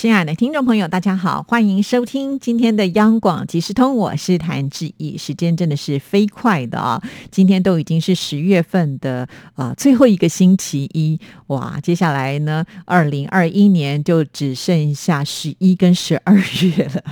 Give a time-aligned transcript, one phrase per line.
[0.00, 5.18] 亲爱的听众朋友，大家好，欢迎收听今天的央广即时通，我是谭志毅。
[5.18, 17.02] 时间真的是飞快的啊，今天都已经是十月份的啊最后一个星期一，哇，接下来呢，二零二一年就只剩下十一跟十二 月了，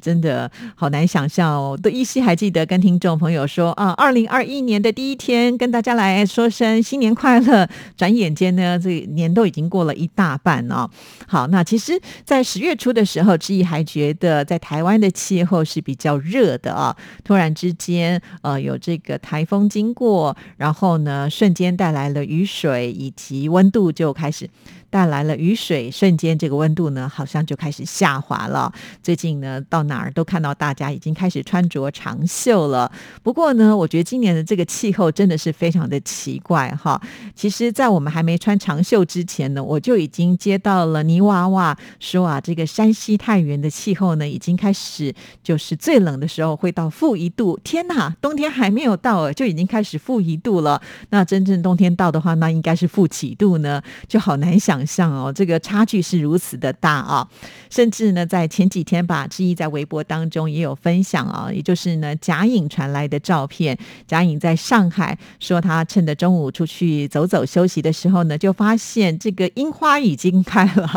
[0.00, 1.78] 真的好难想象哦。
[1.82, 10.88] 都依稀还记得跟听众朋友说啊，二零二一年的第一天跟大家来说声新年快乐，转眼间呢，这年都已经过了一大半哦。
[11.26, 16.96] 好，那其实，在在十月初的时候，志毅还觉得在台湾的气候是比较热的啊。
[17.24, 24.48] 突然之间，呃，有这个台风经过，然后呢，瞬间带来了雨水，以及温度就开始。
[24.90, 28.72] 带来了雨水，瞬间这个温度呢，好像就开始下滑了。
[29.02, 32.90] 最近呢，到哪儿都看到大家已经开始穿着长袖了。
[33.22, 36.98] 不过呢，我觉得今年的这个气候真的是非常的奇怪哈。
[37.34, 47.60] 其实，在我们还没穿长袖之前呢，我就已经接到了泥娃娃说啊，这个山西太原的气候呢，已经开始就是最冷的时候会到负一度。
[47.62, 50.80] 天哪，冬天还没有到，就已经开始负一度了。
[51.10, 53.82] 那真正冬天到的话，那应该是负几度呢？
[54.08, 54.78] 就好难想。
[54.88, 57.28] 象哦，这个差距是如此的大啊！
[57.68, 63.76] 甚至呢，在前几天吧，志毅在微博当中也有分享啊，也就是呢，贾颖传来的照片。
[64.06, 70.88] 贾颖在上海说，他趁着中午出去走走休息的时候呢，就发现这个樱花已经开了。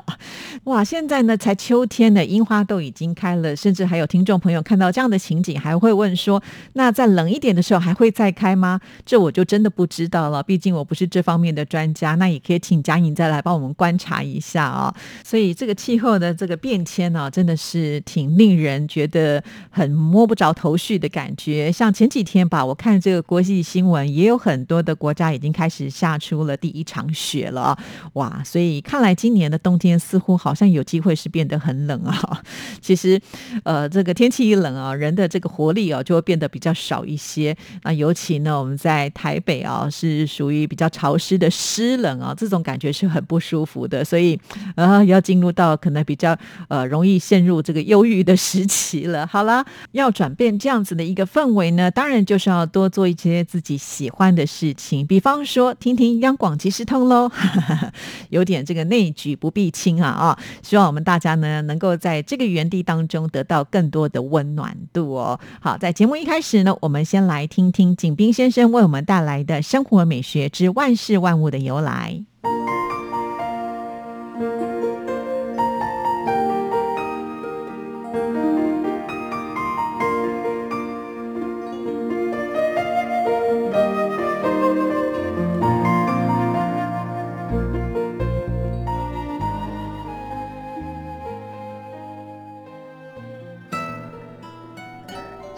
[0.65, 3.55] 哇，现在呢才秋天呢，樱花都已经开了。
[3.55, 6.41] 甚至还有听众朋友看到这样的情景，还会问说：
[6.73, 8.79] 那在冷一点的时候还会再开吗？
[9.05, 12.15] 这我就真的不知道了，毕竟我不是这方面的专家。
[12.15, 13.71] 那也可以请贾颖再来帮我们。
[13.81, 21.71] 观察一下啊，所以这个气候的这个变迁呢，真的是挺令人觉得很摸不着头绪的感觉。
[21.71, 27.75] 像前几天吧，我看这个国际新闻，也有很多的国家已经开始下出了第一场雪了，
[28.13, 28.43] 哇！
[28.43, 32.41] 所以看来今年的冬天似乎好像有机会会是变得很冷啊。
[32.81, 33.19] 其实，
[33.63, 37.55] 呃，这个天气一冷啊，人的这个活力啊就会变得比较少一些。
[37.83, 43.61] 那尤其呢，我们在台北啊，是属于比较潮湿的湿冷啊，这种感觉是很不舒。
[43.65, 44.37] 服的，所以
[44.75, 46.35] 呃，要进入到可能比较
[46.67, 49.25] 呃容易陷入这个忧郁的时期了。
[49.31, 57.31] 好了，要转变这样子的一个氛围呢，当然就是要多做一些自己喜欢的事情，比方说听听央广即时通喽，
[58.29, 60.39] 有点这个内举不避亲啊啊！
[60.63, 65.39] 希望我们大家呢能够在这个园地当中得到更多的温暖度哦。
[65.61, 72.25] 好，在节目一开始呢，我们先来听听景斌先生为我们带来的生活美学之万事万物的由来。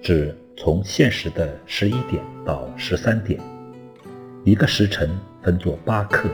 [0.00, 3.40] 指从现实的十一点到十三点，
[4.44, 5.10] 一个时辰
[5.42, 6.28] 分作八刻，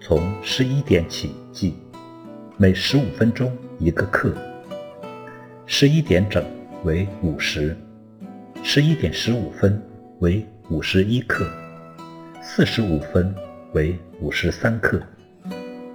[0.00, 1.76] 从十一点起计，
[2.56, 4.34] 每十五分钟一个刻。
[5.66, 6.44] 十一点整
[6.84, 7.76] 为午时，
[8.62, 9.80] 十一点十五分
[10.20, 11.46] 为五十一刻，
[12.42, 13.34] 四十五分
[13.72, 15.00] 为五十三刻，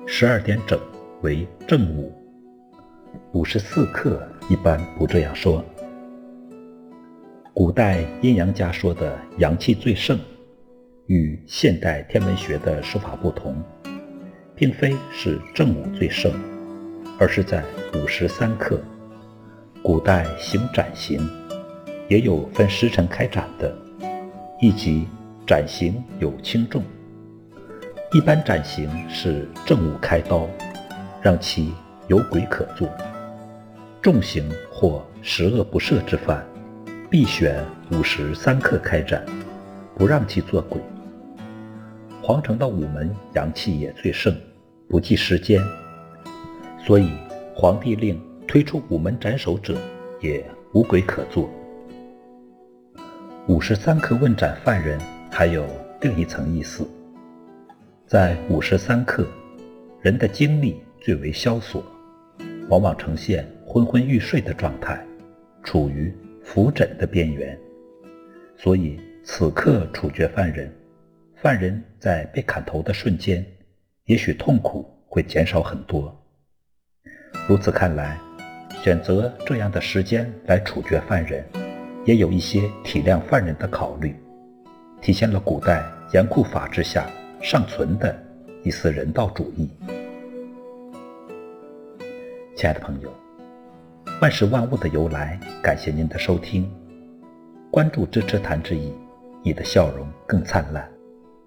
[0.06, 0.80] 十二点整
[1.21, 2.16] 为正午。
[3.33, 5.63] 五十四刻一般不这样说。
[7.59, 10.17] 古代阴阳家说的阳气最盛，
[11.07, 13.53] 与现代天文学的说法不同，
[14.56, 16.31] 并非是正午最盛，
[17.19, 17.61] 而是在
[17.94, 18.79] 午时三刻。
[19.83, 21.19] 古代行斩刑，
[22.07, 23.77] 也有分时辰开斩的，
[24.61, 25.06] 一即
[25.45, 26.81] 斩刑有轻重，
[28.13, 30.47] 一般斩刑是正午开刀，
[31.21, 31.73] 让其
[32.07, 32.88] 有鬼可做；
[34.01, 36.41] 重刑或十恶不赦之犯。
[37.09, 39.25] 必选午时三刻开展，
[39.95, 40.79] 不让其做鬼。
[42.21, 44.31] 皇城的午门阳气也最盛，
[44.88, 45.59] 不计时间，
[46.77, 47.09] 所以
[47.56, 49.75] 皇帝令推出午门斩首者
[50.21, 51.50] 也无鬼可做。
[53.47, 55.00] 五时三刻问斩犯人，
[55.31, 55.65] 还有
[56.01, 56.88] 另一层意思。
[58.06, 59.25] 在五时三刻，
[60.00, 61.83] 人的精力最为萧索，
[62.69, 65.03] 往往呈现昏昏欲睡的状态，
[65.63, 66.13] 处于
[66.51, 67.56] 伏枕的边缘，
[68.57, 70.68] 所以此刻处决犯人，
[71.36, 73.46] 犯人在被砍头的瞬间。
[74.06, 76.12] 也许痛苦会减少很多。
[77.48, 78.18] 如此看来，
[78.81, 81.46] 选择这样的时间来处决犯人，
[82.04, 84.16] 也有一些体谅犯人的考虑，
[85.00, 85.86] 体现了古代
[86.16, 87.07] 严酷法制下
[87.44, 88.19] 尚存的
[88.63, 89.69] 一丝人道主义。
[92.56, 93.13] 亲爱的朋友，
[94.21, 96.69] 万事万物的由来，感谢您的收听，
[97.71, 98.94] 关注支持谭志毅，
[99.42, 100.86] 你的笑容更灿烂，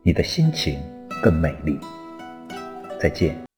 [0.02, 0.80] 你的心情
[1.22, 1.78] 更美丽。
[2.98, 3.51] 再见。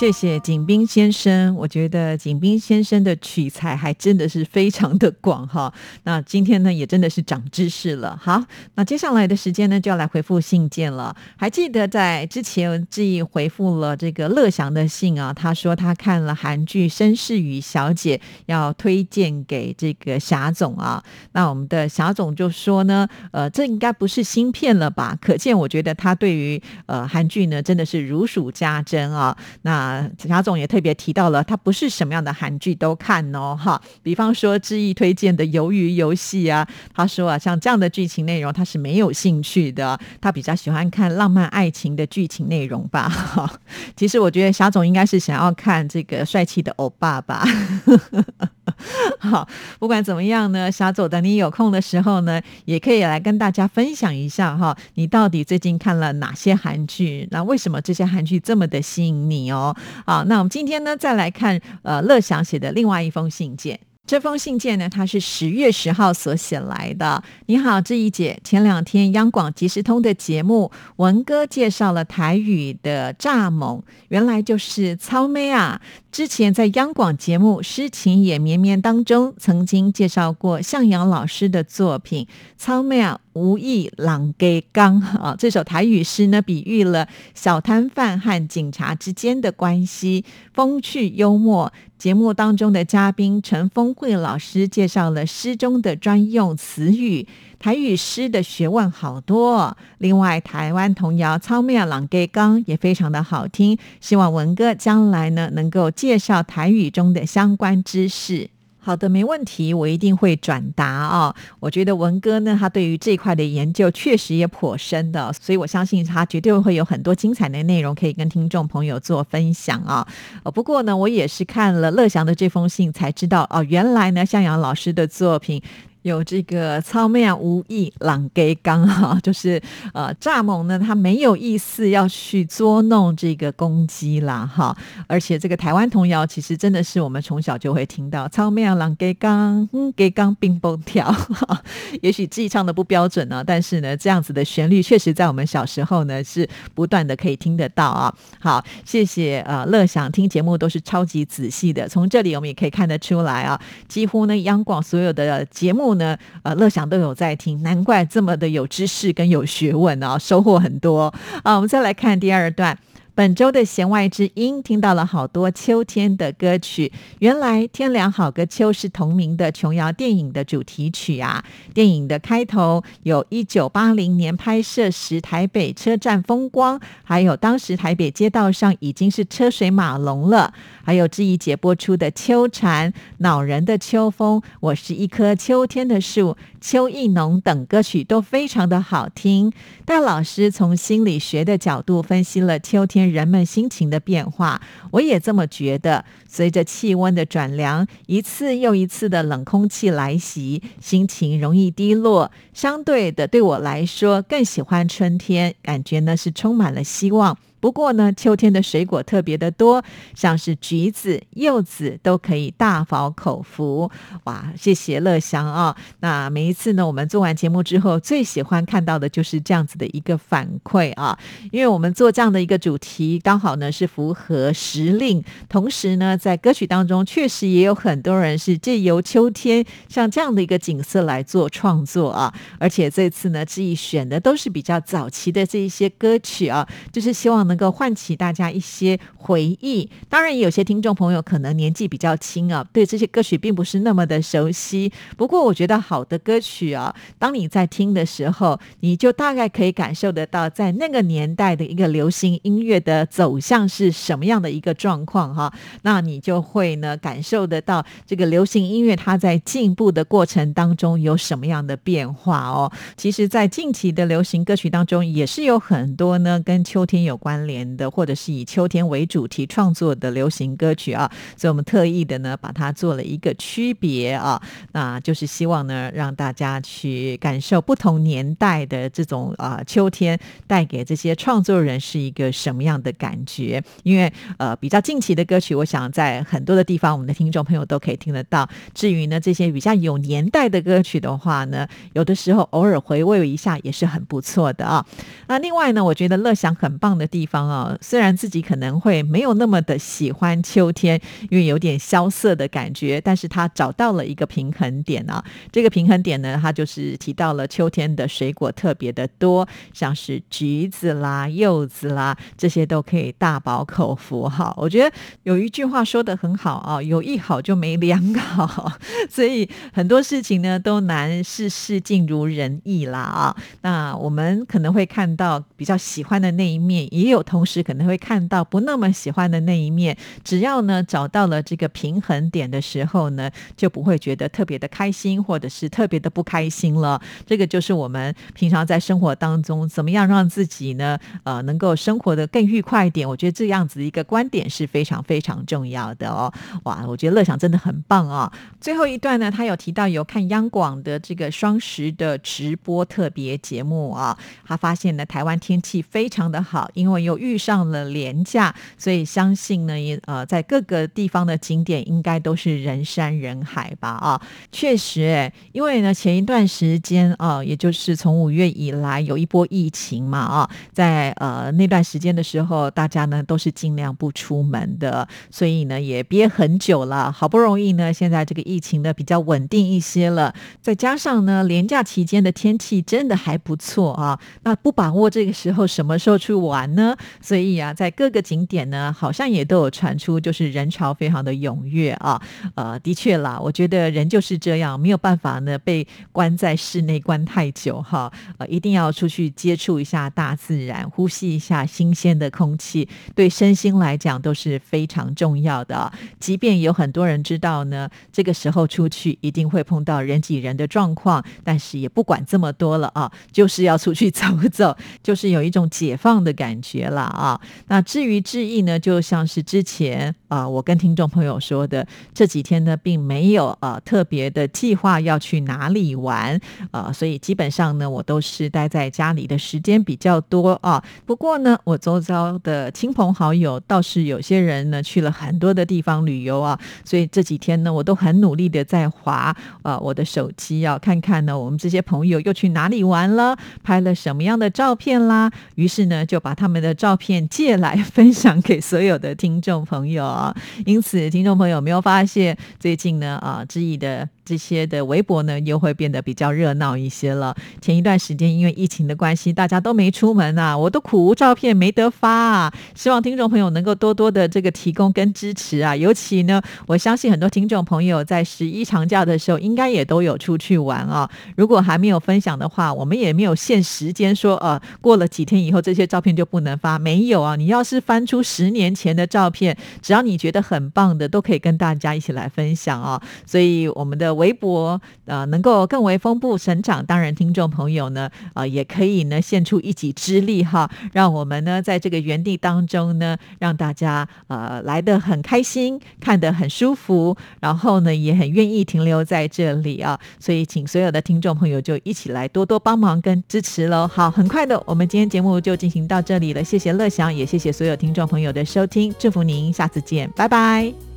[0.00, 5.70] 谢谢景斌先生，我觉得景斌先生的取材还真的是非常的广哈。
[6.04, 8.18] 那今天呢，也真的是长知识了。
[8.18, 8.42] 好，
[8.76, 11.14] 那接下来的时间呢，就要来回复信件了。
[11.36, 21.04] 还记得在之前志毅回复了这个乐祥的信啊，他说他看了韩剧《绅士与小姐》，要推荐给这个霞总啊。
[21.32, 25.14] 那我们的霞总就说呢，呃，这应该不是新片了吧？
[25.20, 29.36] 可见我觉得他对于呃韩剧呢，真的是如数家珍啊。
[29.60, 33.80] 那贾总也特别提到了，他不是什么样的韩剧都看哦，哈。
[34.02, 43.08] 比方说，志毅推荐的《鱿鱼游戏》啊，他说啊，像这样的剧情内容他是没有兴趣的，他比较喜欢看浪漫爱情的剧情内容吧。
[43.08, 43.50] 哈，
[43.96, 47.44] 其实我觉得霞总应该是想要看这个帅气的欧巴吧。
[49.18, 49.46] 好，
[49.78, 57.28] 不管怎么样呢，霞总等你有空的时候呢，也可以来跟大家分享一下哈，你到底最近看了哪些韩剧？
[57.30, 59.76] 那为什么这些韩剧这么的吸引你哦？
[60.06, 63.78] 好，那我们今天呢，再来看呃乐祥写的另外一封信件。
[64.06, 67.22] 这封信件呢，它是十月十号所写来的。
[67.46, 75.80] 你好，志怡姐，前两天央广即时通的节目，文哥介绍了台语的蚱蜢，原来就是糙妹啊。
[76.10, 82.24] 之前在央广节目《诗情也绵绵》当中，曾经介绍过向阳老师的作品
[82.56, 83.20] 《糙妹啊》。
[83.32, 91.72] 无意朗给刚啊，这首台语诗呢，比喻了小摊贩和警察之间的关系，风趣幽默。
[91.96, 97.28] 节目当中的嘉宾陈峰慧老师介绍了诗中的专用词语，
[97.58, 99.76] 台语诗的学问好多。
[99.98, 103.78] 另外，台湾童谣《糙面朗给刚》也非常的好听。
[104.00, 108.48] 希望文哥将来呢，能够介绍台语中的相关知识。
[108.80, 111.34] 好的，没问题，我一定会转达啊。
[111.60, 120.06] 我觉得文哥呢，他对于这块的研究确实也颇深的，所以我相信他绝对会有很多精彩的内容可以跟听众朋友做分享啊。
[120.54, 125.62] 不过呢，我也是看了乐祥的这封信才知道哦，原来呢，向阳老师的作品。
[126.02, 129.60] 有这个超面无意朗给刚哈， 就是
[129.92, 134.74] 呃蚱蜢呢，他没有意思要去捉弄这个公鸡啦哈，
[135.06, 141.14] 而且这个台湾童谣其实真的是我们从小就会听到超面朗给刚，给刚冰崩跳，
[142.00, 148.14] 也许自己唱的不标准呢，但是呢这样子的旋律确实在我们小时候呢是不断的可以听得到啊。
[148.38, 155.89] 好，谢谢呃乐享听节目都是超级仔细的，从这里我们也可以看得出来啊，几乎呢央广所有的节目。
[155.90, 161.56] 后呢，呃，乐享都有在听，难怪这么的有知识跟有学问啊，收获很多啊。
[161.56, 162.78] 我们再来看第二段。
[163.14, 166.92] 本周的弦外之音，听到了好多秋天的歌曲。
[167.18, 171.44] 原来《天凉好个秋》是同名的琼瑶电影的主题曲啊。
[171.74, 180.54] 电影的开头有一九八零年拍摄时台北车站风光，还有当时台北街道上已经是车水马龙了。
[180.82, 189.52] 还有志怡姐播出的《秋蝉》、恼人的秋风、我是一棵秋天的树、秋意浓等歌曲都非常的好听。
[189.84, 192.99] 戴老师从心理学的角度分析了秋天。
[193.08, 196.04] 人们心情的变化，我也这么觉得。
[196.28, 202.30] 随着气温的转凉，一次又一次的冷空气来袭，心情容易低落。
[202.54, 207.36] 相对的，对我来说更喜欢春天，感觉呢是充满了希望。
[207.60, 213.90] 不过呢，秋天的水果特别的多，像是橘子、柚子都可以大饱口福。
[214.24, 215.76] 哇，谢谢乐祥啊！
[216.00, 221.18] 那每一次呢，我们做完节目之后，最喜欢看到的就是这样子的一个反馈啊，
[221.52, 239.90] 因为我们做这样的一个主题，刚好呢是符合时令，同时呢，在歌曲当中确实也有很多人是借由秋天像这样的一个景色来做创作啊，而且这次呢，志毅选的都是比较早期的这一些歌曲啊，就是希望能够唤起大家一些回忆。
[240.08, 244.92] 当然，有些听众朋友可能年纪比较轻啊，对这些歌曲并不是那么的熟悉。
[245.16, 255.52] 不过，我觉得好的歌曲啊，当你在听的时候，你就大概可以感受得到，在那个年代的一个流行音乐的走向是什么样的一个状况哈。
[255.82, 262.70] 那你就会呢感受得到这个流行音乐它在进步的过程当中有什么样的变化哦。
[262.96, 271.10] 其实，在近期的流行歌曲当中，也是有很多呢跟秋天有关联的，或者是以秋天为主题创作的流行歌曲啊。
[271.36, 274.40] 所以我们特意的呢把它做了一个区别啊，
[274.72, 283.62] 那就是希望呢让大家去感受不同年代的这种啊秋天带给这些创作人是一个什么样的感觉。
[283.82, 288.48] 因为呃比较近期的歌曲，我想在很多的地方，我们的听众朋友都可以听得到。
[288.74, 294.84] 至于呢这些比较有年代的歌曲的话呢，有的时候偶尔回味一下也是很不错的啊。
[295.28, 305.24] 那另外呢，我觉得乐享很棒的地方啊，虽然自己可能会没有那么的喜欢秋天，因为有点萧瑟的感觉，但是他找到了一个平衡点啊。
[305.52, 314.52] 这个平衡点呢，他就是提到了秋天的水果特别的多，像是橘子啦、柚子啦，这些都可以大饱口福哈。
[314.56, 318.72] 我觉得有一句话说的很好啊，有一好就没两好，
[319.08, 323.36] 所以很多事情呢都难事事尽如人意啦啊。
[323.62, 329.96] 那我们可能会看到比较喜欢的那一面，也有同时可能会看到不那么喜欢的那一面。
[330.24, 337.00] 只要呢找到了这个平衡点的时候呢，就不会觉得特别的开心，或者是特别的不开心了。
[337.26, 343.08] 这个就是我们平常在生活当中怎么样让自己呢呃能够生活的更愉快一点。
[343.08, 346.32] 我觉得这样子一个观点是非常非常重要的哦。
[346.64, 348.32] 哇，我觉得乐享真的很棒啊。
[348.60, 364.20] 最后一段呢，他有提到有看央广的这个双十的直播特别节目啊，他发现呢台湾天气非常的好，因为有又遇上了廉价，所以相信呢也呃在各个地方的景点应该都是人山人海吧啊，
[364.52, 386.94] 确实哎，因为呢前一段时间啊，也就是从五月以来有一波疫情嘛啊，在呃那段时间的时候，大家呢都是尽量不出门的，所以呢也憋很久了，好不容易呢现在这个疫情呢比较稳定一些了，再加上呢廉假期间的天气真的还不错啊，那不把握这个时候，什么时候去玩呢？
[387.20, 392.20] 所以啊，在各个景点呢，好像也都有传出，就是人潮非常的踊跃啊。
[392.54, 398.12] 呃，的确啦，我觉得人就是这样，没有办法呢被关在室内关太久哈。
[398.38, 405.92] 呃，一定要出去接触一下大自然，呼吸一下新鲜的空气，对身心来讲都是非常重要的。
[406.18, 417.40] 即便有很多人知道呢，这个时候出去一定会碰到人挤人的状况，但是也不管这么多了啊，就是要出去走走，就是有一种解放的感觉了啊。
[417.68, 421.84] 那至于志毅呢，就像是之前啊，我跟听众朋友说的，
[422.14, 430.82] 这几天呢，并没有呃特别的计划要去哪里玩啊，所以基本上呢，我都是待在家里的时间比较多啊。
[431.04, 445.28] 不过呢，我周遭的亲朋好友倒是有些人呢去了很多的地方旅游啊，所以这几天呢，我都很努力的在划啊我的手机啊，看看呢我们这些朋友又去哪里玩了，拍了什么样的照片啦。
[445.56, 450.36] 于是呢，就把他们的照片借来分享给所有的听众朋友啊。
[450.66, 454.08] 因此，听众朋友没有发现最近呢啊，知意的。
[454.24, 457.34] 这些的微博呢，又会变得比较热闹一些了。
[457.60, 462.52] 前一段时间因为疫情的关系，大家都没出门啊，我都苦无照片没得发啊。
[462.74, 465.74] 希望听众朋友能够多多的这个提供跟支持啊。
[465.74, 471.10] 尤其呢，我相信很多听众朋友在十一长假的时候，应该也都有出去玩啊。
[471.34, 476.78] 如果还没有分享的话，我们也没有限时间说，呃，过了几天以后这些照片就不能发。
[476.78, 483.02] 没有啊，你要是翻出十年前的照片，只要你觉得很棒的，都可以跟大家一起来分享啊。
[483.26, 484.19] 所以我们的。
[484.20, 486.84] 微博呃能够更为丰富成长。
[486.84, 499.98] 当然，听众朋友呢，呃，也可以呢献出一己之力哈，让我们呢在这个园地当中呢，让大家呃来的很开心，看得很舒服，然后呢也很愿意停留在这里啊。
[500.18, 503.88] 所以，请所有的听众朋友就一起来多多帮忙跟支持喽。
[503.88, 506.44] 好，很快的，我们今天节目就进行到这里了。
[506.44, 510.89] 谢谢乐祥，也谢谢所有听众朋友的收听，祝福您，下次见，拜拜。